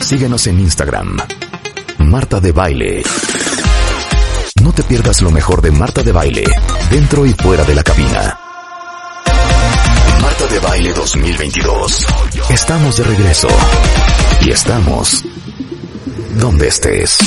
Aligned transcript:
Síguenos 0.00 0.46
en 0.46 0.60
Instagram. 0.60 1.16
Marta 1.98 2.38
de 2.38 2.52
Baile. 2.52 3.02
No 4.62 4.72
te 4.72 4.84
pierdas 4.84 5.20
lo 5.20 5.30
mejor 5.32 5.60
de 5.60 5.72
Marta 5.72 6.02
de 6.04 6.12
Baile, 6.12 6.44
dentro 6.90 7.26
y 7.26 7.32
fuera 7.32 7.64
de 7.64 7.74
la 7.74 7.82
cabina. 7.82 8.38
Marta 10.22 10.46
de 10.46 10.58
Baile 10.60 10.92
2022. 10.92 12.06
Estamos 12.50 12.96
de 12.96 13.04
regreso. 13.04 13.48
Y 14.42 14.50
estamos 14.50 15.24
donde 16.36 16.68
estés. 16.68 17.18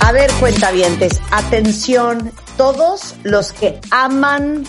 A 0.00 0.12
ver, 0.12 0.30
cuentavientes, 0.32 1.22
atención, 1.30 2.32
todos 2.58 3.14
los 3.22 3.52
que 3.52 3.80
aman 3.90 4.64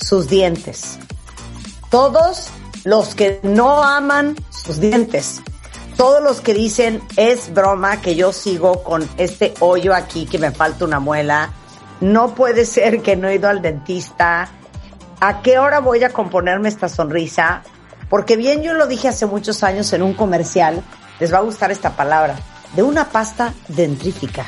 sus 0.00 0.28
dientes, 0.28 0.98
todos 1.90 2.50
los 2.84 3.14
que 3.14 3.40
no 3.42 3.82
aman 3.82 4.36
sus 4.50 4.80
dientes, 4.80 5.40
todos 5.96 6.22
los 6.22 6.40
que 6.40 6.54
dicen 6.54 7.02
es 7.16 7.52
broma 7.52 8.00
que 8.00 8.14
yo 8.14 8.32
sigo 8.32 8.84
con 8.84 9.08
este 9.16 9.54
hoyo 9.58 9.94
aquí 9.94 10.26
que 10.26 10.38
me 10.38 10.52
falta 10.52 10.84
una 10.84 11.00
muela, 11.00 11.50
no 12.00 12.34
puede 12.34 12.64
ser 12.66 13.02
que 13.02 13.16
no 13.16 13.28
he 13.28 13.34
ido 13.34 13.48
al 13.48 13.62
dentista, 13.62 14.48
¿a 15.20 15.42
qué 15.42 15.58
hora 15.58 15.80
voy 15.80 16.04
a 16.04 16.10
componerme 16.10 16.68
esta 16.68 16.88
sonrisa? 16.88 17.62
Porque 18.08 18.36
bien 18.36 18.62
yo 18.62 18.74
lo 18.74 18.86
dije 18.86 19.08
hace 19.08 19.26
muchos 19.26 19.64
años 19.64 19.92
en 19.92 20.02
un 20.02 20.14
comercial, 20.14 20.82
les 21.18 21.32
va 21.32 21.38
a 21.38 21.42
gustar 21.42 21.72
esta 21.72 21.96
palabra, 21.96 22.38
de 22.76 22.82
una 22.84 23.08
pasta 23.08 23.52
dentrífica. 23.66 24.46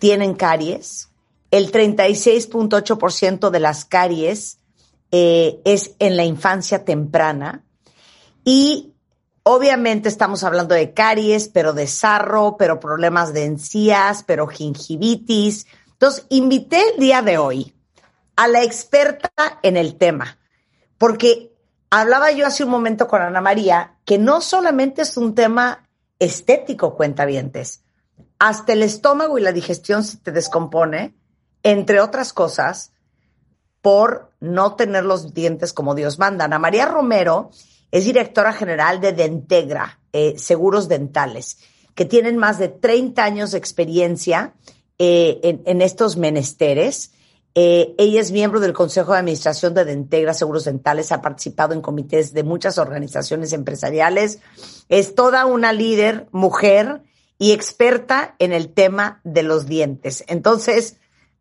tienen 0.00 0.34
caries. 0.34 1.10
El 1.52 1.70
36.8% 1.70 3.50
de 3.50 3.60
las 3.60 3.84
caries 3.84 4.58
eh, 5.12 5.60
es 5.64 5.94
en 6.00 6.16
la 6.16 6.24
infancia 6.24 6.84
temprana. 6.84 7.62
Y 8.44 8.94
obviamente 9.44 10.08
estamos 10.08 10.42
hablando 10.42 10.74
de 10.74 10.92
caries, 10.92 11.46
pero 11.46 11.72
de 11.72 11.86
sarro, 11.86 12.56
pero 12.58 12.80
problemas 12.80 13.32
de 13.32 13.44
encías, 13.44 14.24
pero 14.24 14.48
gingivitis. 14.48 15.68
Entonces, 15.92 16.26
invité 16.30 16.82
el 16.94 16.98
día 16.98 17.22
de 17.22 17.38
hoy 17.38 17.74
a 18.40 18.48
la 18.48 18.62
experta 18.62 19.30
en 19.62 19.76
el 19.76 19.96
tema, 19.96 20.38
porque 20.96 21.52
hablaba 21.90 22.32
yo 22.32 22.46
hace 22.46 22.64
un 22.64 22.70
momento 22.70 23.06
con 23.06 23.20
Ana 23.20 23.42
María 23.42 23.98
que 24.06 24.16
no 24.16 24.40
solamente 24.40 25.02
es 25.02 25.18
un 25.18 25.34
tema 25.34 25.86
estético, 26.18 26.96
cuentavientes, 26.96 27.82
hasta 28.38 28.72
el 28.72 28.82
estómago 28.82 29.36
y 29.36 29.42
la 29.42 29.52
digestión 29.52 30.04
se 30.04 30.16
te 30.16 30.32
descompone, 30.32 31.14
entre 31.62 32.00
otras 32.00 32.32
cosas, 32.32 32.92
por 33.82 34.32
no 34.40 34.74
tener 34.74 35.04
los 35.04 35.34
dientes 35.34 35.74
como 35.74 35.94
Dios 35.94 36.18
manda. 36.18 36.46
Ana 36.46 36.58
María 36.58 36.86
Romero 36.86 37.50
es 37.90 38.06
directora 38.06 38.54
general 38.54 39.02
de 39.02 39.12
Dentegra, 39.12 40.00
eh, 40.14 40.38
Seguros 40.38 40.88
Dentales, 40.88 41.58
que 41.94 42.06
tienen 42.06 42.38
más 42.38 42.58
de 42.58 42.68
30 42.68 43.22
años 43.22 43.50
de 43.50 43.58
experiencia 43.58 44.54
eh, 44.98 45.60
en, 45.66 45.82
estos 45.82 46.16
menesteres. 46.16 47.12
Eh, 47.54 47.94
ella 47.98 48.20
es 48.20 48.30
miembro 48.30 48.60
del 48.60 48.72
Consejo 48.72 49.12
de 49.12 49.18
Administración 49.18 49.74
de 49.74 49.84
Dentegra 49.84 50.34
Seguros 50.34 50.64
Dentales, 50.64 51.10
ha 51.10 51.20
participado 51.20 51.74
en 51.74 51.80
comités 51.80 52.32
de 52.32 52.44
muchas 52.44 52.78
organizaciones 52.78 53.52
empresariales, 53.52 54.38
es 54.88 55.14
toda 55.14 55.46
una 55.46 55.72
líder, 55.72 56.28
mujer 56.30 57.02
y 57.38 57.52
experta 57.52 58.36
en 58.38 58.52
el 58.52 58.72
tema 58.72 59.20
de 59.24 59.42
los 59.42 59.66
dientes. 59.66 60.24
Entonces, 60.28 60.98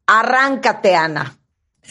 arráncate, 0.07 0.95
Ana. 0.95 1.37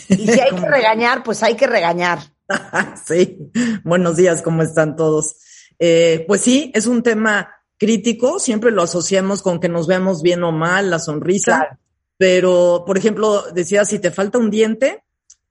Y 0.09 0.27
si 0.27 0.41
hay 0.41 0.51
que 0.61 0.69
regañar, 0.69 1.23
pues 1.23 1.43
hay 1.43 1.55
que 1.55 1.67
regañar. 1.67 2.19
sí, 3.07 3.51
buenos 3.85 4.17
días, 4.17 4.43
¿cómo 4.43 4.63
están 4.63 4.97
todos? 4.97 5.37
Eh, 5.79 6.25
pues 6.27 6.41
sí, 6.41 6.73
es 6.75 6.87
un 6.87 7.03
tema 7.05 7.51
crítico, 7.79 8.41
siempre 8.41 8.73
lo 8.73 8.83
asociamos 8.83 9.43
con 9.43 9.61
que 9.61 9.69
nos 9.69 9.87
vemos 9.87 10.23
bien 10.23 10.43
o 10.43 10.51
mal, 10.51 10.91
la 10.91 10.99
sonrisa, 10.99 11.59
claro. 11.59 11.79
Pero 12.19 12.83
por 12.85 12.99
ejemplo, 12.99 13.45
decía, 13.53 13.85
si 13.85 14.01
te 14.01 14.11
falta 14.11 14.39
un 14.39 14.51
diente, 14.51 15.05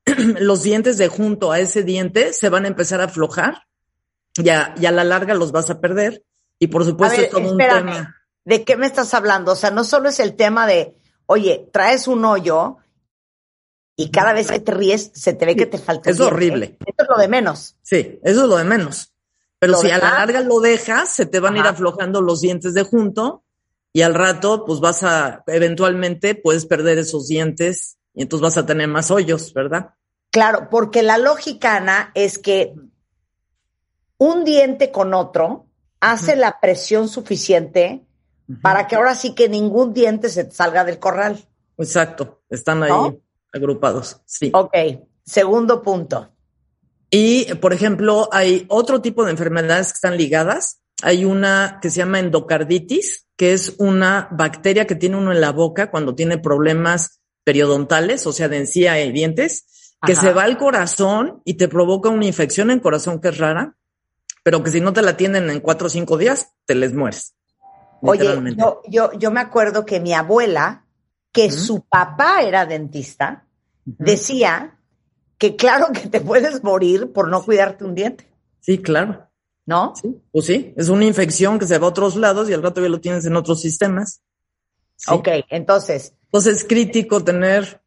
los 0.39 0.61
dientes 0.61 0.97
de 0.97 1.07
junto 1.07 1.51
a 1.51 1.59
ese 1.59 1.81
diente 1.81 2.33
se 2.33 2.49
van 2.49 2.65
a 2.65 2.67
empezar 2.67 3.01
a 3.01 3.05
aflojar 3.05 3.63
y 4.35 4.49
a, 4.49 4.75
y 4.79 4.85
a 4.85 4.91
la 4.91 5.03
larga 5.03 5.33
los 5.33 5.51
vas 5.51 5.69
a 5.69 5.79
perder. 5.79 6.23
Y 6.59 6.67
por 6.67 6.85
supuesto, 6.85 7.17
ver, 7.17 7.25
es 7.25 7.33
como 7.33 7.51
espérame, 7.51 7.87
un 7.87 7.93
tema. 7.93 8.15
¿De 8.43 8.63
qué 8.63 8.75
me 8.75 8.85
estás 8.85 9.13
hablando? 9.13 9.53
O 9.53 9.55
sea, 9.55 9.71
no 9.71 9.83
solo 9.83 10.09
es 10.09 10.19
el 10.19 10.35
tema 10.35 10.67
de, 10.67 10.95
oye, 11.25 11.69
traes 11.71 12.07
un 12.07 12.25
hoyo 12.25 12.77
y 13.95 14.11
cada 14.11 14.33
vez 14.33 14.51
que 14.51 14.59
te 14.59 14.71
ríes 14.73 15.11
se 15.13 15.33
te 15.33 15.45
ve 15.45 15.55
que 15.55 15.65
te 15.65 15.77
falta. 15.77 16.09
Es 16.09 16.19
horrible. 16.19 16.77
Eso 16.85 17.03
es 17.03 17.07
lo 17.09 17.17
de 17.17 17.27
menos. 17.27 17.77
Sí, 17.81 18.19
eso 18.23 18.43
es 18.43 18.47
lo 18.47 18.57
de 18.57 18.63
menos. 18.65 19.13
Pero 19.59 19.73
Lo 19.73 19.79
si 19.79 19.89
a 19.89 19.97
la 19.97 20.11
larga 20.11 20.41
lo 20.41 20.59
dejas, 20.59 21.09
se 21.09 21.25
te 21.25 21.39
van 21.39 21.55
a 21.55 21.59
ir 21.59 21.65
aflojando 21.65 22.21
los 22.21 22.41
dientes 22.41 22.73
de 22.73 22.83
junto 22.83 23.43
y 23.97 24.03
al 24.03 24.13
rato, 24.13 24.63
pues 24.63 24.79
vas 24.79 25.01
a, 25.01 25.43
eventualmente 25.47 26.35
puedes 26.35 26.67
perder 26.67 26.99
esos 26.99 27.27
dientes 27.27 27.97
y 28.13 28.21
entonces 28.21 28.43
vas 28.43 28.57
a 28.57 28.65
tener 28.67 28.87
más 28.87 29.09
hoyos, 29.09 29.51
¿verdad? 29.55 29.95
Claro, 30.29 30.67
porque 30.69 31.01
la 31.01 31.17
lógica, 31.17 31.77
Ana, 31.77 32.11
es 32.13 32.37
que 32.37 32.75
un 34.19 34.43
diente 34.43 34.91
con 34.91 35.15
otro 35.15 35.65
hace 35.99 36.35
la 36.35 36.59
presión 36.59 37.09
suficiente 37.09 38.05
para 38.61 38.85
que 38.85 38.97
ahora 38.97 39.15
sí 39.15 39.33
que 39.33 39.49
ningún 39.49 39.95
diente 39.95 40.29
se 40.29 40.51
salga 40.51 40.85
del 40.85 40.99
corral. 40.99 41.43
Exacto, 41.79 42.43
están 42.51 42.83
ahí 42.83 42.91
¿No? 42.91 43.17
agrupados, 43.51 44.21
sí. 44.25 44.51
Ok, 44.53 44.75
segundo 45.25 45.81
punto. 45.81 46.29
Y, 47.09 47.51
por 47.55 47.73
ejemplo, 47.73 48.29
hay 48.31 48.67
otro 48.69 49.01
tipo 49.01 49.25
de 49.25 49.31
enfermedades 49.31 49.87
que 49.87 49.95
están 49.95 50.17
ligadas. 50.17 50.83
Hay 51.03 51.25
una 51.25 51.79
que 51.81 51.89
se 51.89 51.97
llama 51.97 52.19
endocarditis, 52.19 53.27
que 53.35 53.53
es 53.53 53.75
una 53.77 54.27
bacteria 54.31 54.87
que 54.87 54.95
tiene 54.95 55.17
uno 55.17 55.31
en 55.31 55.41
la 55.41 55.51
boca 55.51 55.91
cuando 55.91 56.15
tiene 56.15 56.37
problemas 56.37 57.21
periodontales, 57.43 58.25
o 58.25 58.33
sea, 58.33 58.49
de 58.49 58.57
encía 58.57 59.01
y 59.03 59.11
dientes, 59.11 59.95
que 60.05 60.13
Ajá. 60.13 60.21
se 60.21 60.33
va 60.33 60.43
al 60.43 60.57
corazón 60.57 61.41
y 61.45 61.55
te 61.55 61.67
provoca 61.67 62.09
una 62.09 62.25
infección 62.25 62.71
en 62.71 62.79
corazón 62.79 63.21
que 63.21 63.29
es 63.29 63.37
rara, 63.37 63.75
pero 64.43 64.63
que 64.63 64.71
si 64.71 64.81
no 64.81 64.93
te 64.93 65.01
la 65.01 65.11
atienden 65.11 65.49
en 65.49 65.59
cuatro 65.59 65.87
o 65.87 65.89
cinco 65.89 66.17
días, 66.17 66.53
te 66.65 66.75
les 66.75 66.93
mueres. 66.93 67.35
Oye, 68.01 68.27
yo, 68.87 69.11
yo 69.13 69.31
me 69.31 69.39
acuerdo 69.39 69.85
que 69.85 69.99
mi 69.99 70.13
abuela, 70.13 70.85
que 71.31 71.51
su 71.51 71.81
papá 71.81 72.41
era 72.43 72.65
dentista, 72.65 73.47
decía 73.85 74.77
que 75.37 75.55
claro 75.55 75.87
que 75.93 76.09
te 76.09 76.21
puedes 76.21 76.63
morir 76.63 77.11
por 77.11 77.29
no 77.29 77.43
cuidarte 77.43 77.83
un 77.83 77.95
diente, 77.95 78.27
Sí, 78.67 78.79
claro. 78.79 79.26
¿No? 79.67 79.93
Sí, 80.01 80.19
pues 80.31 80.45
sí, 80.47 80.73
es 80.75 80.89
una 80.89 81.05
infección 81.05 81.59
que 81.59 81.67
se 81.67 81.77
va 81.77 81.85
a 81.85 81.89
otros 81.91 82.15
lados 82.15 82.49
y 82.49 82.53
al 82.53 82.63
rato 82.63 82.81
ya 82.81 82.89
lo 82.89 82.99
tienes 82.99 83.25
en 83.25 83.35
otros 83.35 83.61
sistemas. 83.61 84.21
Sí. 84.95 85.13
Ok, 85.13 85.27
entonces, 85.49 86.13
Entonces 86.23 86.57
es 86.57 86.63
crítico 86.63 87.23
tener 87.23 87.81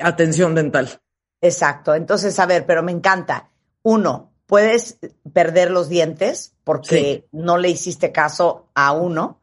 atención 0.00 0.54
dental. 0.54 1.02
exacto. 1.42 1.94
Entonces, 1.94 2.38
a 2.38 2.46
ver, 2.46 2.64
pero 2.64 2.82
me 2.82 2.92
encanta. 2.92 3.50
Uno, 3.82 4.32
puedes 4.46 4.98
perder 5.32 5.70
los 5.70 5.88
dientes 5.88 6.54
porque 6.64 7.26
no 7.32 7.58
le 7.58 7.68
hiciste 7.70 8.12
caso 8.12 8.70
a 8.74 8.92
uno. 8.92 9.40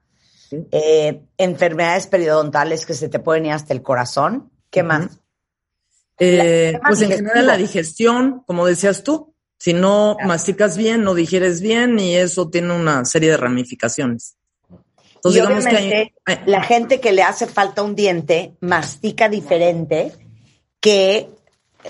Sí. 0.49 0.65
Eh, 0.71 1.21
enfermedades 1.37 2.07
periodontales 2.07 2.85
que 2.85 2.93
se 2.93 3.09
te 3.09 3.19
pueden 3.19 3.45
ir 3.45 3.51
hasta 3.51 3.73
el 3.73 3.81
corazón. 3.81 4.49
¿Qué 4.69 4.83
más? 4.83 5.19
Eh, 6.17 6.79
pues 6.87 7.01
en 7.01 7.11
general 7.11 7.47
la 7.47 7.57
digestión, 7.57 8.43
como 8.47 8.65
decías 8.65 9.03
tú, 9.03 9.32
si 9.63 9.73
no 9.73 10.17
masticas 10.25 10.75
bien, 10.75 11.03
no 11.05 11.13
digieres 11.13 11.61
bien 11.61 11.97
y 11.97 12.15
eso 12.15 12.49
tiene 12.49 12.75
una 12.75 13.05
serie 13.05 13.29
de 13.31 13.37
ramificaciones. 13.37 14.35
Entonces 15.15 15.39
y 15.41 15.45
digamos 15.45 15.65
que 15.65 15.69
hay, 15.77 15.87
obviamente 15.87 16.13
hay- 16.25 16.39
la 16.47 16.63
gente 16.63 16.99
que 16.99 17.13
le 17.13 17.23
hace 17.23 17.47
falta 17.47 17.81
un 17.81 17.95
diente 17.95 18.57
mastica 18.59 19.29
diferente 19.29 20.11
que 20.81 21.29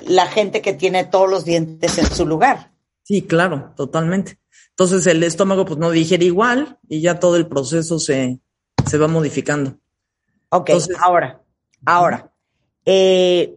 la 0.05 0.27
gente 0.27 0.61
que 0.61 0.73
tiene 0.73 1.05
todos 1.05 1.27
los 1.27 1.45
dientes 1.45 1.97
en 1.97 2.05
su 2.05 2.27
lugar. 2.27 2.71
sí, 3.01 3.23
claro, 3.23 3.73
totalmente. 3.75 4.37
Entonces 4.69 5.07
el 5.07 5.23
estómago 5.23 5.65
pues 5.65 5.79
no 5.79 5.89
digiere 5.89 6.25
igual 6.25 6.77
y 6.87 7.01
ya 7.01 7.19
todo 7.19 7.37
el 7.37 7.47
proceso 7.47 7.97
se, 7.97 8.39
se 8.87 8.97
va 8.99 9.07
modificando. 9.07 9.79
Ok, 10.49 10.69
Entonces- 10.69 10.97
ahora, 11.01 11.41
ahora, 11.85 12.31
eh, 12.85 13.55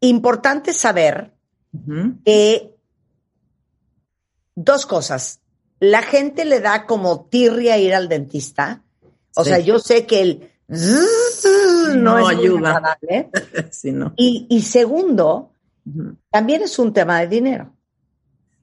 importante 0.00 0.74
saber 0.74 1.32
que 2.26 2.75
dos 4.56 4.84
cosas. 4.86 5.40
La 5.78 6.02
gente 6.02 6.44
le 6.44 6.60
da 6.60 6.86
como 6.86 7.26
tirria 7.26 7.78
ir 7.78 7.94
al 7.94 8.08
dentista. 8.08 8.82
O 9.36 9.44
Sí. 9.44 9.50
sea, 9.50 9.58
yo 9.60 9.78
sé 9.78 10.06
que 10.06 10.20
el 10.22 10.50
no, 10.68 11.96
No 11.96 12.18
es 12.30 12.36
muy 12.36 12.44
ayuda. 12.46 12.76
agradable. 12.76 13.30
Sí, 13.70 13.92
¿no? 13.92 14.12
Y, 14.16 14.46
y 14.50 14.62
segundo, 14.62 15.52
también 16.30 16.62
es 16.62 16.78
un 16.78 16.92
tema 16.92 17.20
de 17.20 17.28
dinero. 17.28 17.72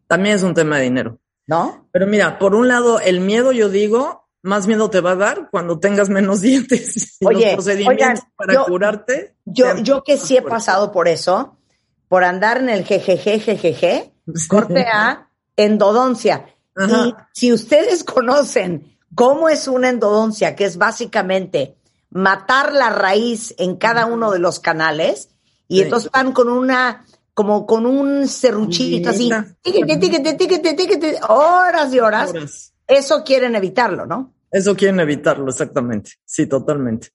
También 0.08 0.36
es 0.36 0.44
un 0.44 0.54
tema 0.54 0.78
de 0.78 0.84
dinero. 0.84 1.20
¿No? 1.48 1.88
Pero 1.92 2.08
mira, 2.08 2.40
por 2.40 2.56
un 2.56 2.68
lado, 2.68 3.00
el 3.00 3.20
miedo, 3.20 3.52
yo 3.52 3.70
digo, 3.70 4.28
más 4.42 4.66
miedo 4.68 4.90
te 4.90 5.02
va 5.02 5.12
a 5.12 5.16
dar 5.16 5.50
cuando 5.52 5.80
tengas 5.80 6.10
menos 6.10 6.42
dientes. 6.42 7.18
Y 7.20 7.26
Oye, 7.26 7.46
los 7.46 7.54
procedimientos 7.56 8.22
para 8.36 8.54
yo, 8.54 8.66
curarte. 8.66 9.36
Yo, 9.46 9.78
yo 9.78 10.04
que 10.04 10.18
sí 10.18 10.36
he 10.38 10.42
pasado 10.42 10.92
por 10.92 11.08
eso, 11.08 11.58
por 12.08 12.24
andar 12.24 12.58
en 12.58 12.70
el 12.70 12.84
jejeje, 12.86 13.40
jejeje, 13.40 14.14
corte 14.50 14.86
a 14.92 15.30
endodoncia. 15.56 16.46
Ajá. 16.76 17.06
Y 17.06 17.16
si 17.34 17.54
ustedes 17.54 18.04
conocen 18.04 18.98
cómo 19.16 19.50
es 19.50 19.68
una 19.68 19.90
endodoncia, 19.90 20.56
que 20.56 20.66
es 20.66 20.78
básicamente 20.78 21.76
matar 22.10 22.74
la 22.74 22.90
raíz 22.90 23.54
en 23.58 23.76
cada 23.78 24.06
uno 24.06 24.32
de 24.32 24.40
los 24.40 24.60
canales, 24.60 25.30
y 25.68 25.78
sí. 25.78 25.82
entonces 25.84 26.12
van 26.12 26.32
con 26.32 26.50
una, 26.50 27.06
como 27.34 27.66
con 27.66 27.86
un 27.86 28.28
serruchito 28.28 29.10
así, 29.10 29.30
tíquete, 29.62 29.98
tíquete, 29.98 30.34
tíquete, 30.34 30.74
tíquete, 30.74 31.20
horas 31.28 31.94
y 31.94 32.00
horas. 32.00 32.30
horas. 32.32 32.74
Eso 32.88 33.24
quieren 33.24 33.56
evitarlo, 33.56 34.06
¿no? 34.06 34.34
Eso 34.52 34.76
quieren 34.76 35.00
evitarlo, 35.00 35.50
exactamente. 35.50 36.12
Sí, 36.26 36.46
totalmente. 36.46 37.10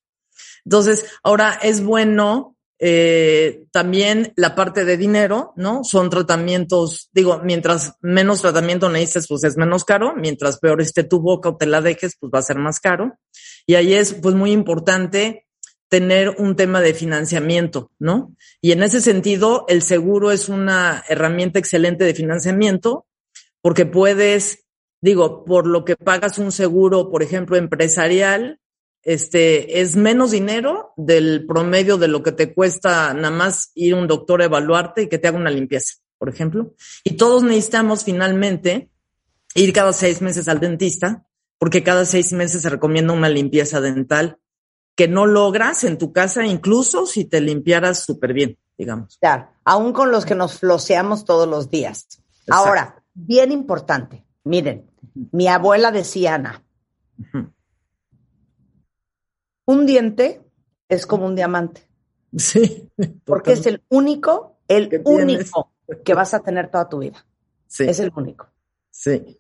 Entonces, 0.65 1.07
ahora 1.23 1.59
es 1.63 1.83
bueno 1.83 2.57
eh, 2.81 3.65
también 3.73 4.33
la 4.37 4.55
parte 4.55 4.85
de 4.85 4.97
dinero, 4.97 5.53
¿no? 5.57 5.83
Son 5.83 6.11
tratamientos, 6.11 7.09
digo, 7.13 7.41
mientras 7.43 7.95
menos 8.01 8.41
tratamiento 8.41 8.89
necesites, 8.89 9.27
pues 9.29 9.45
es 9.45 9.57
menos 9.57 9.85
caro, 9.85 10.15
mientras 10.17 10.59
peor 10.59 10.81
esté 10.81 11.03
tu 11.03 11.21
boca 11.21 11.49
o 11.49 11.57
te 11.57 11.67
la 11.67 11.81
dejes, 11.81 12.17
pues 12.21 12.31
va 12.33 12.39
a 12.39 12.43
ser 12.43 12.59
más 12.59 12.79
caro. 12.79 13.19
Y 13.67 13.75
ahí 13.75 13.95
es, 13.95 14.15
pues, 14.15 14.35
muy 14.35 14.53
importante 14.53 15.47
tener 15.89 16.31
un 16.39 16.55
tema 16.55 16.81
de 16.81 16.95
financiamiento, 16.95 17.91
¿no? 17.99 18.35
Y 18.61 18.73
en 18.73 18.83
ese 18.83 19.01
sentido, 19.01 19.65
el 19.69 19.83
seguro 19.83 20.31
es 20.31 20.49
una 20.49 21.03
herramienta 21.09 21.59
excelente 21.59 22.05
de 22.05 22.15
financiamiento 22.15 23.07
porque 23.61 23.87
puedes, 23.87 24.67
digo, 25.01 25.45
por 25.45 25.67
lo 25.67 25.85
que 25.85 25.97
pagas 25.97 26.39
un 26.39 26.53
seguro, 26.53 27.11
por 27.11 27.23
ejemplo, 27.23 27.57
empresarial, 27.57 28.61
este, 29.09 29.81
es 29.81 29.97
menos 29.97 30.33
dinero 30.33 30.93
del 30.99 31.47
promedio 31.47 31.97
de 31.97 32.09
lo 32.09 32.23
que 32.23 32.31
te 32.31 32.53
cuesta 32.53 33.15
nada 33.15 33.31
más 33.31 33.73
ir 33.75 33.95
a 33.95 33.97
un 33.97 34.07
doctor 34.07 34.43
a 34.43 34.45
evaluarte 34.45 35.05
y 35.05 35.09
que 35.09 35.17
te 35.17 35.27
haga 35.27 35.39
una 35.39 35.51
limpieza, 35.51 35.95
por 36.19 36.29
ejemplo. 36.29 36.75
Y 37.05 37.17
todos 37.17 37.43
necesitamos 37.43 38.05
finalmente 38.05 38.91
ir 39.55 39.73
cada 39.73 39.95
seis 39.95 40.21
meses 40.21 40.47
al 40.47 40.61
dentista, 40.61 41.25
porque 41.57 41.83
cada 41.83 42.05
seis 42.05 42.35
meses 42.35 42.61
se 42.61 42.69
recomienda 42.69 43.15
una 43.15 43.31
limpieza 43.31 43.81
dental 43.81 44.41
que 44.95 45.09
no 45.09 45.25
logras 45.25 45.85
en 45.85 45.97
tu 45.97 46.13
casa, 46.13 46.45
incluso 46.45 47.07
si 47.07 47.25
te 47.25 47.41
limpiaras 47.41 48.05
súper 48.05 48.35
bien, 48.35 48.59
digamos. 48.77 49.17
Claro, 49.23 49.49
aún 49.65 49.95
con 49.95 50.11
los 50.11 50.27
que 50.27 50.35
nos 50.35 50.59
floseamos 50.59 51.25
todos 51.25 51.49
los 51.49 51.71
días. 51.71 52.09
Exacto. 52.11 52.53
Ahora, 52.53 53.03
bien 53.15 53.53
importante, 53.53 54.23
miren, 54.45 54.91
mi 55.33 55.49
abuela 55.49 55.93
decía, 55.93 56.35
Ana, 56.35 56.63
uh 57.19 57.25
-huh. 57.33 57.53
Un 59.69 59.85
diente 59.85 60.41
es 60.89 61.07
como 61.07 61.27
un 61.27 61.37
diamante. 61.37 61.83
Sí. 62.35 62.91
Porque 63.27 63.53
es 63.53 63.67
el 63.67 63.83
único, 63.91 64.57
el 64.67 65.03
único 65.05 65.73
que 66.05 66.15
vas 66.15 66.33
a 66.33 66.41
tener 66.41 66.71
toda 66.71 66.89
tu 66.89 67.01
vida. 67.01 67.27
Sí. 67.67 67.85
Es 67.85 68.01
el 68.01 68.11
único. 68.17 68.49
Sí. 68.91 69.39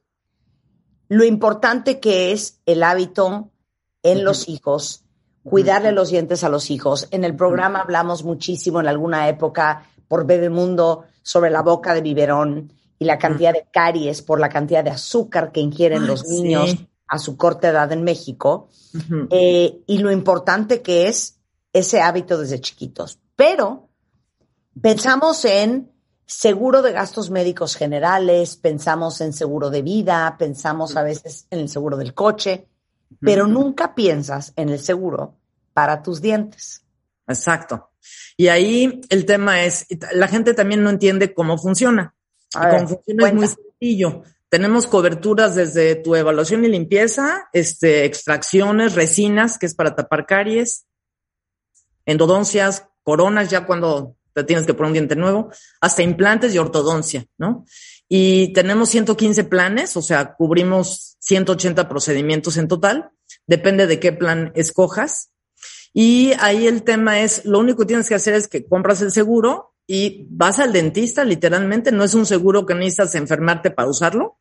Lo 1.08 1.24
importante 1.24 1.98
que 1.98 2.32
es 2.32 2.60
el 2.66 2.82
hábito 2.82 3.50
en 4.02 4.18
uh 4.18 4.20
-huh. 4.20 4.24
los 4.24 4.48
hijos, 4.50 5.04
cuidarle 5.42 5.92
los 5.92 6.10
dientes 6.10 6.44
a 6.44 6.50
los 6.50 6.70
hijos. 6.70 7.08
En 7.10 7.24
el 7.24 7.34
programa 7.34 7.80
hablamos 7.80 8.22
muchísimo 8.22 8.80
en 8.80 8.88
alguna 8.88 9.30
época 9.30 9.86
por 10.08 10.26
Bebemundo 10.26 11.04
sobre 11.22 11.50
la 11.50 11.62
boca 11.62 11.94
de 11.94 12.02
biberón 12.02 12.70
y 12.98 13.06
la 13.06 13.16
cantidad 13.16 13.54
de 13.54 13.66
caries 13.72 14.20
por 14.20 14.40
la 14.40 14.50
cantidad 14.50 14.84
de 14.84 14.90
azúcar 14.90 15.52
que 15.52 15.60
ingieren 15.60 16.06
los 16.06 16.28
niños 16.28 16.72
sí. 16.72 16.88
A 17.08 17.18
su 17.18 17.36
corta 17.36 17.68
edad 17.68 17.90
en 17.92 18.04
México. 18.04 18.68
Uh 18.94 18.98
-huh. 18.98 19.28
eh, 19.30 19.80
y 19.86 19.98
lo 19.98 20.12
importante 20.12 20.82
que 20.82 21.08
es 21.08 21.38
ese 21.72 22.00
hábito 22.00 22.38
desde 22.38 22.60
chiquitos. 22.60 23.18
Pero 23.36 23.88
pensamos 24.80 25.44
en 25.44 25.90
seguro 26.26 26.82
de 26.82 26.92
gastos 26.92 27.30
médicos 27.30 27.74
generales, 27.74 28.56
pensamos 28.56 29.20
en 29.20 29.32
seguro 29.32 29.70
de 29.70 29.82
vida, 29.82 30.36
pensamos 30.38 30.96
a 30.96 31.02
veces 31.02 31.46
en 31.50 31.60
el 31.60 31.68
seguro 31.68 31.96
del 31.96 32.12
coche, 32.14 32.68
pero 33.20 33.44
uh 33.44 33.48
-huh. 33.48 33.52
nunca 33.52 33.94
piensas 33.94 34.52
en 34.56 34.68
el 34.68 34.78
seguro 34.78 35.34
para 35.72 36.02
tus 36.02 36.20
dientes. 36.20 36.82
Exacto. 37.26 37.90
Y 38.36 38.48
ahí 38.48 39.00
el 39.08 39.24
tema 39.26 39.64
es, 39.64 39.86
la 40.12 40.28
gente 40.28 40.54
también 40.54 40.82
no 40.82 40.90
entiende 40.90 41.34
cómo 41.34 41.58
funciona. 41.58 42.14
Ver, 42.54 42.70
cómo 42.70 42.88
funciona 42.88 43.28
es 43.28 43.34
muy 43.34 43.46
sencillo. 43.46 44.22
Tenemos 44.50 44.86
coberturas 44.86 45.54
desde 45.54 45.94
tu 45.96 46.14
evaluación 46.14 46.64
y 46.64 46.68
limpieza, 46.68 47.48
este, 47.52 48.04
extracciones, 48.04 48.94
resinas, 48.94 49.58
que 49.58 49.66
es 49.66 49.74
para 49.74 49.94
tapar 49.94 50.26
caries, 50.26 50.86
endodoncias, 52.06 52.86
coronas, 53.02 53.50
ya 53.50 53.66
cuando 53.66 54.16
te 54.32 54.44
tienes 54.44 54.66
que 54.66 54.72
poner 54.72 54.88
un 54.88 54.92
diente 54.94 55.16
nuevo, 55.16 55.50
hasta 55.80 56.02
implantes 56.02 56.54
y 56.54 56.58
ortodoncia, 56.58 57.26
¿no? 57.36 57.66
Y 58.08 58.52
tenemos 58.54 58.88
115 58.88 59.44
planes, 59.44 59.96
o 59.96 60.02
sea, 60.02 60.34
cubrimos 60.34 61.16
180 61.20 61.88
procedimientos 61.88 62.56
en 62.56 62.68
total, 62.68 63.10
depende 63.46 63.86
de 63.86 64.00
qué 64.00 64.12
plan 64.12 64.52
escojas. 64.54 65.30
Y 65.92 66.32
ahí 66.40 66.66
el 66.66 66.84
tema 66.84 67.20
es, 67.20 67.44
lo 67.44 67.58
único 67.58 67.80
que 67.80 67.86
tienes 67.86 68.08
que 68.08 68.14
hacer 68.14 68.34
es 68.34 68.48
que 68.48 68.66
compras 68.66 69.02
el 69.02 69.10
seguro 69.10 69.74
y 69.86 70.26
vas 70.30 70.58
al 70.58 70.72
dentista, 70.72 71.24
literalmente, 71.24 71.92
no 71.92 72.04
es 72.04 72.14
un 72.14 72.24
seguro 72.24 72.64
que 72.64 72.74
necesitas 72.74 73.14
enfermarte 73.14 73.70
para 73.70 73.88
usarlo. 73.88 74.37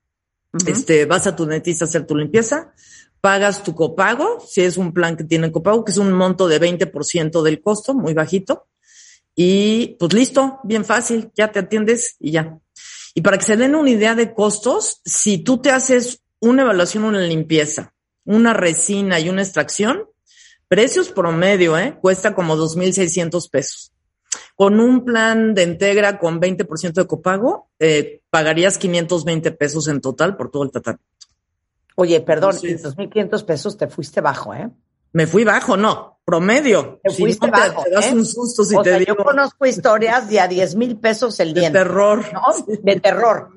Este, 0.66 1.06
vas 1.06 1.28
a 1.28 1.36
tu 1.36 1.46
dentista 1.46 1.86
a 1.86 1.88
hacer 1.88 2.06
tu 2.06 2.16
limpieza, 2.16 2.74
pagas 3.22 3.64
tu 3.64 3.76
copago, 3.76 4.40
si 4.48 4.62
es 4.62 4.78
un 4.78 4.94
plan 4.94 5.18
que 5.18 5.24
tiene 5.24 5.52
copago, 5.52 5.84
que 5.84 5.92
es 5.92 5.98
un 5.98 6.12
monto 6.14 6.48
de 6.48 6.60
20% 6.60 7.42
del 7.42 7.62
costo, 7.62 7.94
muy 7.94 8.14
bajito. 8.14 8.68
Y 9.36 9.98
pues 10.00 10.14
listo, 10.14 10.60
bien 10.64 10.84
fácil, 10.84 11.32
ya 11.36 11.52
te 11.52 11.60
atiendes 11.60 12.16
y 12.20 12.32
ya. 12.32 12.58
Y 13.14 13.22
para 13.22 13.38
que 13.38 13.46
se 13.46 13.58
den 13.58 13.76
una 13.76 13.90
idea 13.90 14.16
de 14.16 14.34
costos, 14.34 15.02
si 15.06 15.40
tú 15.40 15.60
te 15.60 15.72
haces 15.72 16.22
una 16.40 16.64
evaluación, 16.64 17.04
una 17.04 17.22
limpieza, 17.22 17.94
una 18.26 18.54
resina 18.54 19.20
y 19.20 19.30
una 19.30 19.42
extracción, 19.42 20.06
precios 20.68 21.10
promedio, 21.10 21.78
¿eh? 21.78 21.98
Cuesta 22.02 22.36
como 22.36 22.56
2.600 22.56 23.50
pesos. 23.50 23.92
Con 24.58 24.80
un 24.80 25.06
plan 25.06 25.54
de 25.54 25.64
integra 25.64 26.18
con 26.18 26.42
20% 26.42 26.94
de 26.94 27.06
copago, 27.06 27.70
eh, 27.80 28.22
pagarías 28.32 28.80
520 28.80 29.52
pesos 29.52 29.88
en 29.88 30.02
total 30.02 30.36
por 30.36 30.50
todo 30.50 30.64
el 30.64 30.72
tratamiento. 30.72 31.06
Oye, 31.96 32.22
perdón, 32.22 32.56
Entonces, 32.64 32.96
2.500 32.96 33.46
pesos 33.46 33.78
te 33.78 33.88
fuiste 33.88 34.20
bajo, 34.20 34.56
¿eh? 34.56 34.70
Me 35.14 35.28
fui 35.28 35.44
bajo, 35.44 35.78
no, 35.78 36.20
promedio. 36.26 37.00
Te 37.04 37.12
fuiste 37.12 37.46
no, 37.46 37.52
bajo, 37.54 37.84
te, 37.84 37.90
te 37.90 37.96
das 37.96 38.08
¿eh? 38.08 38.14
un 38.16 38.26
susto 38.26 38.64
si 38.64 38.76
o 38.76 38.82
te 38.82 38.90
sea, 38.90 39.00
digo. 39.00 39.16
Yo 39.16 39.24
conozco 39.24 39.66
historias 39.68 40.28
de 40.28 40.40
a 40.40 40.48
10 40.48 40.76
mil 40.76 40.98
pesos 40.98 41.40
el 41.40 41.54
de 41.54 41.62
diente. 41.62 41.80
terror. 41.80 42.26
¿no? 42.34 42.76
De 42.84 43.00
terror. 43.00 43.50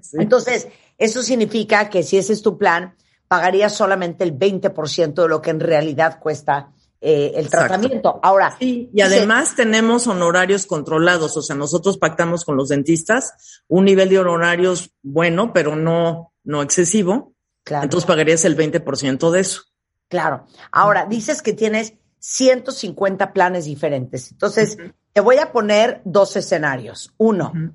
Sí. 0.00 0.16
Entonces, 0.18 0.66
eso 0.98 1.22
significa 1.22 1.88
que 1.88 2.02
si 2.02 2.18
ese 2.18 2.32
es 2.32 2.42
tu 2.42 2.58
plan, 2.58 2.96
pagarías 3.28 3.74
solamente 3.74 4.24
el 4.24 4.36
20% 4.36 5.14
de 5.22 5.28
lo 5.28 5.40
que 5.40 5.50
en 5.50 5.60
realidad 5.60 6.18
cuesta 6.18 6.72
eh, 7.00 7.32
el 7.36 7.44
Exacto. 7.46 7.68
tratamiento. 7.68 8.20
Ahora, 8.22 8.56
sí, 8.58 8.90
y 8.92 9.00
además 9.02 9.54
tenemos 9.54 10.06
honorarios 10.06 10.66
controlados, 10.66 11.36
o 11.36 11.42
sea, 11.42 11.54
nosotros 11.54 11.96
pactamos 11.98 12.44
con 12.44 12.56
los 12.56 12.68
dentistas 12.68 13.62
un 13.68 13.84
nivel 13.84 14.08
de 14.08 14.18
honorarios 14.18 14.90
bueno, 15.02 15.52
pero 15.52 15.76
no, 15.76 16.32
no 16.44 16.62
excesivo. 16.62 17.34
Claro. 17.62 17.84
Entonces 17.84 18.06
pagarías 18.06 18.44
el 18.44 18.56
20% 18.56 19.30
de 19.30 19.40
eso. 19.40 19.62
Claro. 20.08 20.46
Ahora, 20.72 21.06
dices 21.06 21.42
que 21.42 21.52
tienes 21.52 21.94
150 22.18 23.32
planes 23.32 23.66
diferentes. 23.66 24.32
Entonces, 24.32 24.76
uh 24.76 24.82
-huh. 24.82 24.94
te 25.12 25.20
voy 25.20 25.36
a 25.38 25.52
poner 25.52 26.00
dos 26.04 26.34
escenarios. 26.36 27.14
Uno, 27.18 27.52
uh 27.54 27.58
-huh. 27.58 27.72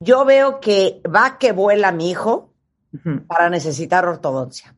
yo 0.00 0.24
veo 0.24 0.60
que 0.60 1.02
va 1.04 1.38
que 1.38 1.52
vuela 1.52 1.92
mi 1.92 2.10
hijo 2.10 2.54
uh 2.92 2.98
-huh. 2.98 3.26
para 3.26 3.50
necesitar 3.50 4.06
ortodoncia, 4.06 4.74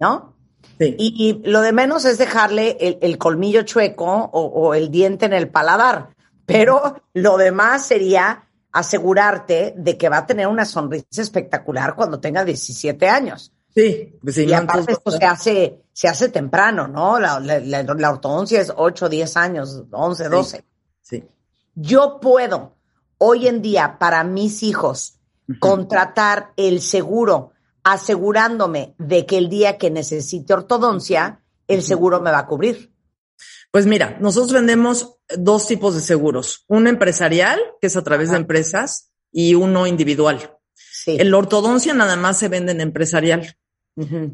¿no? 0.00 0.37
Sí. 0.78 0.94
Y, 0.98 1.40
y, 1.44 1.48
lo 1.48 1.60
de 1.60 1.72
menos 1.72 2.04
es 2.04 2.18
dejarle 2.18 2.76
el, 2.80 2.98
el 3.00 3.18
colmillo 3.18 3.62
chueco 3.62 4.06
o, 4.06 4.42
o, 4.42 4.74
el 4.74 4.90
diente 4.90 5.26
en 5.26 5.32
el 5.32 5.48
paladar. 5.48 6.10
Pero 6.46 7.02
lo 7.14 7.36
demás 7.36 7.86
sería 7.86 8.48
asegurarte 8.72 9.74
de 9.76 9.98
que 9.98 10.08
va 10.08 10.18
a 10.18 10.26
tener 10.26 10.46
una 10.46 10.64
sonrisa 10.64 11.22
espectacular 11.22 11.94
cuando 11.94 12.20
tenga 12.20 12.44
17 12.44 13.08
años. 13.08 13.52
Sí, 13.74 14.18
pues 14.22 14.34
sí, 14.34 14.44
y 14.44 14.52
aparte 14.52 14.92
esto 14.92 15.10
se 15.10 15.24
hace, 15.24 15.82
se 15.92 16.08
hace 16.08 16.28
temprano, 16.30 16.88
¿no? 16.88 17.18
La, 17.18 17.38
la, 17.38 17.60
la, 17.60 17.82
la, 17.82 18.10
ortodoncia 18.10 18.60
es 18.60 18.72
8, 18.74 19.08
10 19.08 19.36
años, 19.36 19.84
11, 19.90 20.28
12. 20.28 20.56
Sí, 20.56 20.64
sí. 21.00 21.24
Yo 21.74 22.18
puedo 22.20 22.76
hoy 23.18 23.46
en 23.46 23.62
día 23.62 23.98
para 23.98 24.24
mis 24.24 24.62
hijos 24.62 25.18
uh 25.48 25.52
-huh. 25.52 25.58
contratar 25.58 26.52
el 26.56 26.80
seguro 26.80 27.52
asegurándome 27.92 28.94
de 28.98 29.26
que 29.26 29.38
el 29.38 29.48
día 29.48 29.78
que 29.78 29.90
necesite 29.90 30.52
ortodoncia, 30.52 31.42
el 31.66 31.82
seguro 31.82 32.20
me 32.20 32.30
va 32.30 32.40
a 32.40 32.46
cubrir. 32.46 32.92
Pues 33.70 33.86
mira, 33.86 34.16
nosotros 34.20 34.52
vendemos 34.52 35.16
dos 35.36 35.66
tipos 35.66 35.94
de 35.94 36.00
seguros. 36.00 36.64
Uno 36.68 36.88
empresarial, 36.88 37.60
que 37.80 37.88
es 37.88 37.96
a 37.96 38.02
través 38.02 38.30
de 38.30 38.36
empresas, 38.36 39.10
y 39.30 39.54
uno 39.54 39.86
individual. 39.86 40.56
Sí. 40.74 41.16
El 41.18 41.34
ortodoncia 41.34 41.94
nada 41.94 42.16
más 42.16 42.38
se 42.38 42.48
vende 42.48 42.72
en 42.72 42.80
empresarial. 42.80 43.56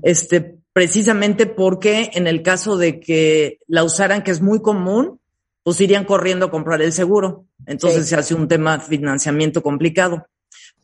Este, 0.02 0.58
precisamente 0.74 1.46
porque 1.46 2.10
en 2.12 2.26
el 2.26 2.42
caso 2.42 2.76
de 2.76 3.00
que 3.00 3.60
la 3.66 3.82
usaran, 3.82 4.22
que 4.22 4.30
es 4.30 4.42
muy 4.42 4.60
común, 4.60 5.20
pues 5.62 5.80
irían 5.80 6.04
corriendo 6.04 6.46
a 6.46 6.50
comprar 6.50 6.82
el 6.82 6.92
seguro. 6.92 7.46
Entonces 7.66 8.06
se 8.06 8.16
hace 8.16 8.34
un 8.34 8.46
tema 8.46 8.76
de 8.76 8.84
financiamiento 8.84 9.62
complicado. 9.62 10.26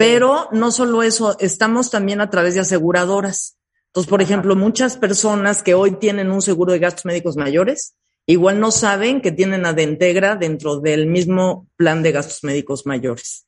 Pero 0.00 0.48
no 0.50 0.70
solo 0.70 1.02
eso, 1.02 1.36
estamos 1.40 1.90
también 1.90 2.22
a 2.22 2.30
través 2.30 2.54
de 2.54 2.60
aseguradoras. 2.60 3.58
Entonces, 3.88 4.08
por 4.08 4.22
ejemplo, 4.22 4.56
muchas 4.56 4.96
personas 4.96 5.62
que 5.62 5.74
hoy 5.74 5.98
tienen 5.98 6.30
un 6.30 6.40
seguro 6.40 6.72
de 6.72 6.78
gastos 6.78 7.04
médicos 7.04 7.36
mayores, 7.36 7.96
igual 8.24 8.60
no 8.60 8.70
saben 8.70 9.20
que 9.20 9.30
tienen 9.30 9.66
a 9.66 9.74
Dentegra 9.74 10.36
dentro 10.36 10.80
del 10.80 11.06
mismo 11.06 11.68
plan 11.76 12.02
de 12.02 12.12
gastos 12.12 12.42
médicos 12.44 12.86
mayores. 12.86 13.44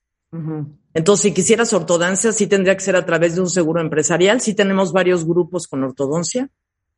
Entonces, 0.92 1.22
si 1.22 1.32
quisieras 1.32 1.72
ortodoncia, 1.72 2.32
sí 2.32 2.46
tendría 2.46 2.76
que 2.76 2.84
ser 2.84 2.96
a 2.96 3.06
través 3.06 3.34
de 3.34 3.40
un 3.40 3.48
seguro 3.48 3.80
empresarial. 3.80 4.42
Sí 4.42 4.52
tenemos 4.52 4.92
varios 4.92 5.24
grupos 5.24 5.66
con 5.66 5.82
ortodoncia. 5.82 6.50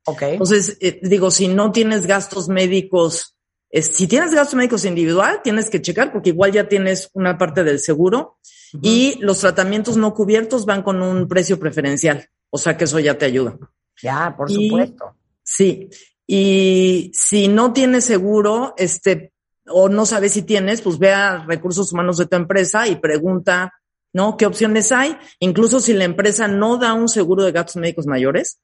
Ok. 0.07 0.23
Entonces, 0.23 0.79
eh, 0.81 0.99
digo, 1.01 1.31
si 1.31 1.47
no 1.47 1.71
tienes 1.71 2.07
gastos 2.07 2.49
médicos, 2.49 3.37
si 3.71 4.09
tienes 4.09 4.35
gastos 4.35 4.57
médicos 4.57 4.85
individual, 4.85 5.43
tienes 5.45 5.71
que 5.71 5.81
checar 5.81 6.11
porque 6.11 6.31
igual 6.31 6.51
ya 6.51 6.69
tienes 6.69 7.09
una 7.13 7.39
parte 7.39 7.63
del 7.63 7.79
seguro 7.79 8.39
y 8.83 9.19
los 9.21 9.41
tratamientos 9.41 9.97
no 9.97 10.15
cubiertos 10.15 10.67
van 10.67 10.83
con 10.83 11.03
un 11.03 11.29
precio 11.29 11.59
preferencial. 11.59 12.29
O 12.51 12.59
sea 12.59 12.77
que 12.77 12.85
eso 12.85 12.99
ya 12.99 13.17
te 13.17 13.27
ayuda. 13.27 13.59
Ya, 14.03 14.35
por 14.37 14.51
supuesto. 14.51 15.17
Sí. 15.43 15.89
Y 16.27 17.11
si 17.15 17.49
no 17.49 17.73
tienes 17.73 18.05
seguro, 18.05 18.75
este, 18.77 19.33
o 19.67 19.89
no 19.89 20.07
sabes 20.07 20.33
si 20.33 20.43
tienes, 20.43 20.81
pues 20.81 20.99
ve 20.99 21.13
a 21.13 21.45
recursos 21.45 21.93
humanos 21.93 22.19
de 22.19 22.27
tu 22.27 22.37
empresa 22.37 22.89
y 22.89 22.97
pregunta, 22.97 23.73
¿no? 24.13 24.37
¿Qué 24.37 24.47
opciones 24.47 24.93
hay? 24.93 25.17
Incluso 25.39 25.81
si 25.81 25.93
la 25.93 26.05
empresa 26.05 26.49
no 26.49 26.77
da 26.77 26.95
un 26.95 27.09
seguro 27.09 27.45
de 27.45 27.53
gastos 27.53 27.77
médicos 27.77 28.07
mayores, 28.07 28.61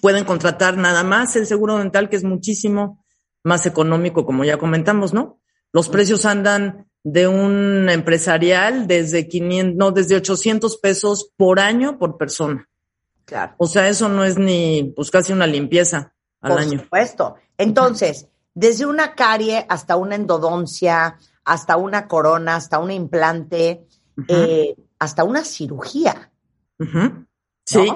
pueden 0.00 0.24
contratar 0.24 0.76
nada 0.76 1.04
más 1.04 1.36
el 1.36 1.46
seguro 1.46 1.78
dental, 1.78 2.08
que 2.08 2.16
es 2.16 2.24
muchísimo 2.24 3.04
más 3.44 3.66
económico, 3.66 4.26
como 4.26 4.44
ya 4.44 4.58
comentamos, 4.58 5.14
¿no? 5.14 5.40
Los 5.72 5.88
precios 5.88 6.26
andan 6.26 6.86
de 7.08 7.28
un 7.28 7.88
empresarial 7.88 8.88
desde 8.88 9.28
500, 9.28 9.76
no, 9.76 9.92
desde 9.92 10.16
800 10.16 10.76
pesos 10.78 11.30
por 11.36 11.60
año 11.60 12.00
por 12.00 12.18
persona. 12.18 12.68
Claro. 13.24 13.54
O 13.58 13.68
sea, 13.68 13.88
eso 13.88 14.08
no 14.08 14.24
es 14.24 14.36
ni, 14.36 14.92
pues 14.96 15.12
casi 15.12 15.32
una 15.32 15.46
limpieza 15.46 16.12
al 16.40 16.58
año. 16.58 16.70
Por 16.70 16.80
supuesto. 16.80 17.36
Entonces, 17.56 18.26
desde 18.54 18.86
una 18.86 19.14
carie 19.14 19.64
hasta 19.68 19.94
una 19.94 20.16
endodoncia, 20.16 21.16
hasta 21.44 21.76
una 21.76 22.08
corona, 22.08 22.56
hasta 22.56 22.80
un 22.80 22.90
implante, 22.90 23.86
eh, 24.26 24.74
hasta 24.98 25.22
una 25.22 25.44
cirugía. 25.44 26.32
Sí. 27.64 27.86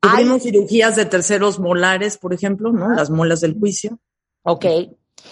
Tuvimos 0.00 0.42
cirugías 0.42 0.96
de 0.96 1.04
terceros 1.04 1.60
molares, 1.60 2.18
por 2.18 2.34
ejemplo, 2.34 2.72
¿no? 2.72 2.92
Las 2.92 3.08
molas 3.08 3.40
del 3.40 3.56
juicio. 3.56 4.00
Ok. 4.42 4.66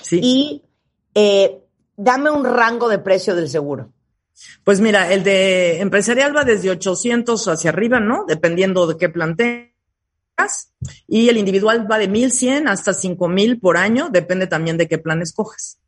Sí. 0.01 0.21
Y 0.23 0.63
eh, 1.17 1.65
dame 1.99 2.31
un 2.31 2.45
rango 2.45 2.89
de 2.89 2.99
precio 2.99 3.35
del 3.35 3.51
seguro. 3.51 3.93
Pues 4.65 4.81
mira, 4.81 5.13
el 5.13 5.25
de 5.25 5.81
empresarial 5.81 6.35
va 6.35 6.45
desde 6.45 6.71
800 6.71 7.49
hacia 7.49 7.71
arriba, 7.71 8.01
¿no? 8.01 8.25
Dependiendo 8.27 8.87
de 8.87 8.97
qué 8.97 9.09
planteas. 9.09 9.73
Y 11.09 11.29
el 11.29 11.37
individual 11.37 11.91
va 11.91 11.99
de 11.99 12.07
1100 12.07 12.69
hasta 12.69 12.95
5000 12.95 13.59
por 13.59 13.77
año, 13.77 14.09
depende 14.11 14.47
también 14.47 14.79
de 14.79 14.87
qué 14.87 14.99
plan 14.99 15.21
escojas. 15.21 15.81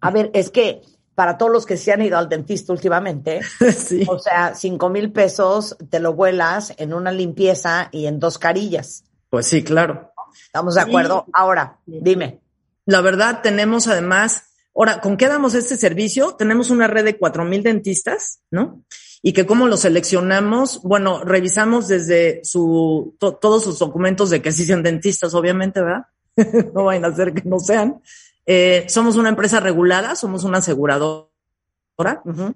A 0.00 0.10
ver, 0.10 0.30
es 0.34 0.50
que 0.50 0.82
para 1.14 1.38
todos 1.38 1.50
los 1.50 1.64
que 1.64 1.78
se 1.78 1.90
han 1.90 2.02
ido 2.02 2.18
al 2.18 2.28
dentista 2.28 2.72
últimamente, 2.74 3.40
o 4.08 4.18
sea, 4.18 4.54
5 4.54 4.88
mil 4.90 5.10
pesos 5.10 5.76
te 5.88 6.00
lo 6.00 6.12
vuelas 6.12 6.74
en 6.76 6.92
una 6.92 7.10
limpieza 7.10 7.88
y 7.90 8.06
en 8.06 8.20
dos 8.20 8.38
carillas. 8.38 9.04
Pues 9.30 9.46
sí, 9.46 9.64
claro. 9.64 10.12
¿Estamos 10.44 10.74
de 10.74 10.82
acuerdo? 10.82 11.24
Ahora, 11.32 11.78
dime. 11.86 12.40
La 12.84 13.00
verdad, 13.00 13.40
tenemos 13.42 13.88
además 13.88 14.47
Ahora, 14.78 15.00
¿con 15.00 15.16
qué 15.16 15.26
damos 15.26 15.56
este 15.56 15.76
servicio? 15.76 16.36
Tenemos 16.36 16.70
una 16.70 16.86
red 16.86 17.04
de 17.04 17.18
cuatro 17.18 17.44
mil 17.44 17.64
dentistas, 17.64 18.42
¿no? 18.52 18.84
Y 19.22 19.32
que 19.32 19.44
cómo 19.44 19.66
lo 19.66 19.76
seleccionamos, 19.76 20.82
bueno, 20.84 21.24
revisamos 21.24 21.88
desde 21.88 22.44
su, 22.44 23.16
todos 23.18 23.64
sus 23.64 23.80
documentos 23.80 24.30
de 24.30 24.40
que 24.40 24.52
sí 24.52 24.64
sean 24.64 24.84
dentistas, 24.84 25.34
obviamente, 25.34 25.80
¿verdad? 25.80 26.06
no 26.74 26.84
vayan 26.84 27.06
a 27.06 27.16
ser 27.16 27.34
que 27.34 27.42
no 27.44 27.58
sean. 27.58 28.00
Eh, 28.46 28.86
somos 28.88 29.16
una 29.16 29.30
empresa 29.30 29.58
regulada, 29.58 30.14
somos 30.14 30.44
una 30.44 30.58
aseguradora. 30.58 31.26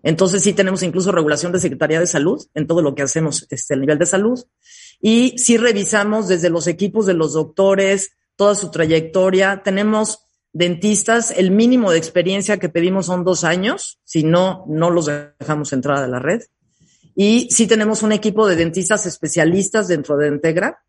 Entonces 0.05 0.45
sí 0.45 0.53
tenemos 0.53 0.85
incluso 0.85 1.11
regulación 1.11 1.51
de 1.51 1.59
Secretaría 1.59 1.99
de 1.99 2.07
Salud 2.07 2.41
en 2.55 2.69
todo 2.69 2.83
lo 2.83 2.95
que 2.95 3.03
hacemos, 3.03 3.49
este, 3.51 3.75
el 3.75 3.81
nivel 3.81 3.99
de 3.99 4.07
salud. 4.07 4.41
Y 5.01 5.37
sí 5.39 5.57
revisamos 5.57 6.29
desde 6.29 6.51
los 6.51 6.69
equipos 6.69 7.05
de 7.07 7.15
los 7.15 7.33
doctores, 7.33 8.13
toda 8.37 8.55
su 8.55 8.71
trayectoria. 8.71 9.63
Tenemos 9.65 10.21
dentistas, 10.53 11.31
el 11.31 11.51
mínimo 11.51 11.91
de 11.91 11.99
experiencia 11.99 12.59
que 12.59 12.69
pedimos 12.69 13.07
son 13.07 13.25
dos 13.25 13.45
años, 13.45 13.99
si 14.05 14.23
no, 14.23 14.65
no 14.69 14.91
los 14.91 15.11
dejamos 15.39 15.73
entrar 15.73 15.99
a 15.99 16.09
la 16.09 16.19
red. 16.19 16.43
Y 17.15 17.49
sí 17.51 17.67
tenemos 17.67 18.03
un 18.03 18.13
equipo 18.13 18.47
de 18.47 18.57
dentistas 18.57 19.07
especialistas 19.07 19.89
dentro 19.89 20.17
de 20.17 20.29
Integra 20.29 20.83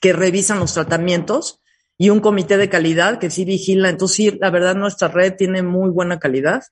que 0.00 0.12
revisan 0.12 0.58
los 0.58 0.74
tratamientos 0.74 1.60
y 1.98 2.08
un 2.08 2.20
comité 2.20 2.56
de 2.56 2.70
calidad 2.70 3.18
que 3.18 3.30
sí 3.30 3.44
vigila. 3.44 3.90
Entonces, 3.90 4.16
sí, 4.16 4.38
la 4.40 4.50
verdad, 4.50 4.74
nuestra 4.74 5.08
red 5.08 5.34
tiene 5.36 5.62
muy 5.62 5.90
buena 5.90 6.18
calidad 6.18 6.62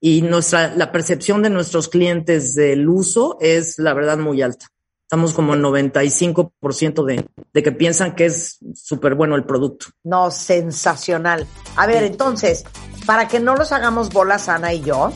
y 0.00 0.20
nuestra, 0.20 0.74
la 0.74 0.92
percepción 0.92 1.42
de 1.42 1.48
nuestros 1.48 1.88
clientes 1.88 2.54
del 2.54 2.86
uso 2.88 3.38
es, 3.40 3.78
la 3.78 3.94
verdad, 3.94 4.18
muy 4.18 4.42
alta. 4.42 4.66
Estamos 5.04 5.32
como 5.32 5.54
el 5.54 5.62
95% 5.62 7.04
de, 7.04 7.24
de 7.52 7.62
que 7.62 7.72
piensan 7.72 8.14
que 8.14 8.26
es 8.26 8.58
súper 8.74 9.14
bueno 9.14 9.36
el 9.36 9.44
producto. 9.44 9.86
No, 10.02 10.30
sensacional. 10.30 11.46
A 11.76 11.86
ver, 11.86 12.04
entonces, 12.04 12.64
para 13.06 13.28
que 13.28 13.38
no 13.38 13.54
los 13.54 13.72
hagamos 13.72 14.10
bolas, 14.10 14.48
Ana 14.48 14.72
y 14.72 14.82
yo, 14.82 15.12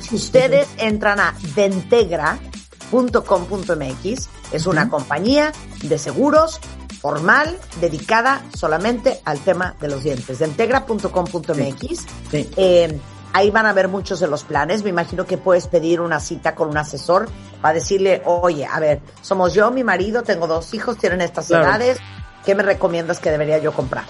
si 0.00 0.14
ustedes 0.14 0.68
entran 0.78 1.20
a 1.20 1.34
dentegra.com.mx, 1.54 4.28
es 4.52 4.66
una 4.66 4.88
compañía 4.88 5.52
de 5.82 5.98
seguros 5.98 6.60
formal 7.00 7.58
dedicada 7.80 8.44
solamente 8.56 9.20
al 9.24 9.40
tema 9.40 9.74
de 9.80 9.88
los 9.88 10.04
dientes. 10.04 10.38
Dentegra.com.mx. 10.38 12.06
Eh, 12.32 13.00
Ahí 13.32 13.50
van 13.50 13.66
a 13.66 13.72
ver 13.72 13.88
muchos 13.88 14.20
de 14.20 14.26
los 14.26 14.44
planes. 14.44 14.82
Me 14.82 14.90
imagino 14.90 15.26
que 15.26 15.38
puedes 15.38 15.68
pedir 15.68 16.00
una 16.00 16.20
cita 16.20 16.54
con 16.54 16.68
un 16.68 16.76
asesor 16.76 17.28
para 17.60 17.74
decirle, 17.74 18.22
oye, 18.24 18.66
a 18.66 18.80
ver, 18.80 19.00
somos 19.22 19.54
yo, 19.54 19.70
mi 19.70 19.84
marido, 19.84 20.22
tengo 20.22 20.46
dos 20.46 20.72
hijos, 20.74 20.96
tienen 20.98 21.20
estas 21.20 21.50
edades, 21.50 21.98
¿qué 22.44 22.54
me 22.54 22.62
recomiendas 22.62 23.18
que 23.20 23.30
debería 23.30 23.58
yo 23.58 23.72
comprar? 23.72 24.04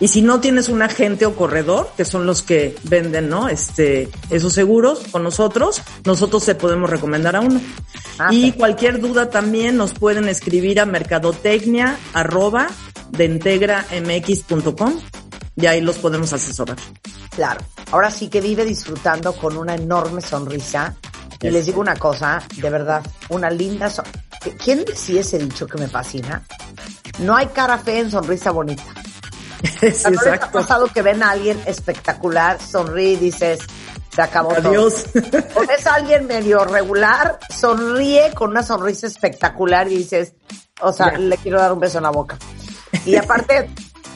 Y 0.00 0.08
si 0.08 0.20
no 0.22 0.40
tienes 0.40 0.68
un 0.68 0.82
agente 0.82 1.24
o 1.24 1.34
corredor, 1.34 1.90
que 1.96 2.04
son 2.04 2.26
los 2.26 2.42
que 2.42 2.76
venden, 2.82 3.28
¿no? 3.28 3.48
Este, 3.48 4.10
esos 4.30 4.52
seguros 4.52 5.00
con 5.10 5.22
nosotros, 5.22 5.80
nosotros 6.04 6.44
te 6.44 6.54
podemos 6.54 6.90
recomendar 6.90 7.36
a 7.36 7.40
uno. 7.40 7.60
Ah, 8.18 8.28
y 8.30 8.52
cualquier 8.52 9.00
duda 9.00 9.30
también 9.30 9.76
nos 9.76 9.94
pueden 9.94 10.28
escribir 10.28 10.80
a 10.80 10.86
mercadotecnia 10.86 11.96
arroba 12.12 12.68
y 15.56 15.66
ahí 15.66 15.80
los 15.80 15.98
podemos 15.98 16.32
asesorar. 16.32 16.76
Claro. 17.34 17.60
Ahora 17.90 18.10
sí 18.10 18.28
que 18.28 18.40
vive 18.40 18.64
disfrutando 18.64 19.32
con 19.34 19.56
una 19.56 19.74
enorme 19.74 20.20
sonrisa. 20.20 20.94
Y 21.40 21.50
les 21.50 21.66
digo 21.66 21.80
una 21.80 21.96
cosa, 21.96 22.42
de 22.56 22.70
verdad, 22.70 23.02
una 23.28 23.50
linda 23.50 23.90
sonrisa. 23.90 24.20
¿Quién 24.62 24.84
decía 24.84 25.20
ese 25.20 25.38
dicho 25.38 25.66
que 25.66 25.78
me 25.78 25.88
fascina? 25.88 26.42
No 27.18 27.36
hay 27.36 27.46
cara 27.48 27.78
fea 27.78 28.00
en 28.00 28.10
sonrisa 28.10 28.50
bonita. 28.50 28.84
Sí, 29.64 29.86
exacto. 29.86 30.46
ha 30.46 30.52
pasado 30.52 30.86
que 30.88 31.00
ven 31.00 31.22
a 31.22 31.30
alguien 31.30 31.58
espectacular, 31.64 32.60
sonríe 32.60 33.12
y 33.12 33.16
dices, 33.16 33.60
se 34.14 34.20
acabó 34.20 34.52
Adiós. 34.52 35.06
O 35.54 35.66
ves 35.66 35.86
a 35.86 35.94
alguien 35.94 36.26
medio 36.26 36.64
regular, 36.64 37.38
sonríe 37.48 38.32
con 38.34 38.50
una 38.50 38.62
sonrisa 38.62 39.06
espectacular 39.06 39.90
y 39.90 39.96
dices, 39.96 40.34
o 40.80 40.92
sea, 40.92 41.16
le 41.16 41.36
quiero 41.38 41.58
dar 41.58 41.72
un 41.72 41.80
beso 41.80 41.96
en 41.96 42.04
la 42.04 42.10
boca. 42.10 42.36
Y 43.06 43.16
aparte, 43.16 43.70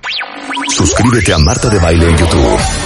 Suscríbete 0.68 1.32
a 1.32 1.38
Marta 1.38 1.70
de 1.70 1.78
Baile 1.78 2.10
en 2.10 2.16
YouTube. 2.18 2.85